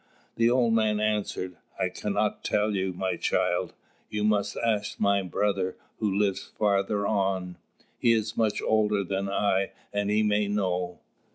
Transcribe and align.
The 0.35 0.49
old 0.49 0.73
man 0.73 0.99
answered: 0.99 1.57
"I 1.79 1.89
cannot 1.89 2.43
tell 2.43 2.73
you, 2.75 2.91
my 2.91 3.17
child. 3.17 3.75
You 4.09 4.23
must 4.23 4.57
ask 4.57 4.99
my 4.99 5.21
brother 5.21 5.77
who 5.99 6.11
lives 6.11 6.43
farther 6.57 7.05
on. 7.05 7.59
He 7.99 8.13
is 8.13 8.35
much 8.35 8.63
older 8.63 9.03
than 9.03 9.29
I, 9.29 9.73
and 9.93 10.09
he 10.09 10.23
may 10.23 10.47
know. 10.47 11.01